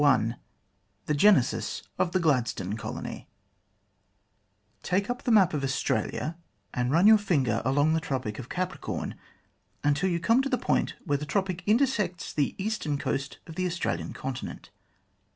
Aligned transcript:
CHAPTER 0.03 0.33
I 0.33 0.37
THE 1.05 1.13
GENESIS 1.13 1.83
OF 1.99 2.11
THE 2.11 2.19
GLADSTONE 2.19 2.75
COLONY 2.75 3.29
TAKE 4.81 5.11
up 5.11 5.21
the 5.21 5.31
map 5.31 5.53
of 5.53 5.63
Australia 5.63 6.37
and 6.73 6.89
run 6.89 7.05
your 7.05 7.19
finger 7.19 7.61
along 7.63 7.93
the 7.93 7.99
Tropic 7.99 8.39
of 8.39 8.49
Capricorn 8.49 9.13
until 9.83 10.09
you 10.09 10.19
come 10.19 10.41
to 10.41 10.49
the 10.49 10.57
point 10.57 10.95
where 11.05 11.19
the 11.19 11.27
tropic 11.27 11.61
intersects 11.67 12.33
the 12.33 12.55
eastern 12.57 12.97
coast 12.97 13.37
of 13.45 13.53
the 13.53 13.67
Australian 13.67 14.13
conti 14.13 14.47
nent. 14.47 14.69